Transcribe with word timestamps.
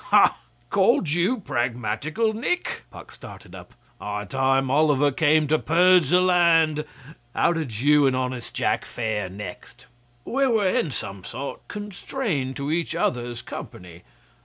'Ha! 0.05 0.35
Called 0.71 1.09
you 1.11 1.41
pragmatical, 1.41 2.33
Nick?' 2.33 2.85
Puck 2.89 3.11
started 3.11 3.53
up. 3.53 3.75
'High 3.99 4.25
time 4.25 4.71
Oliver 4.71 5.11
came 5.11 5.47
to 5.49 5.59
purge 5.59 6.09
the 6.09 6.19
land! 6.21 6.85
How 7.35 7.53
did 7.53 7.81
you 7.81 8.07
and 8.07 8.15
honest 8.15 8.55
Jack 8.55 8.83
fare 8.83 9.29
next?' 9.29 9.85
'We 10.25 10.47
were 10.47 10.67
in 10.69 10.89
some 10.89 11.23
sort 11.23 11.67
constrained 11.67 12.55
to 12.55 12.71
each 12.71 12.95
other's 12.95 13.43
company. 13.43 14.01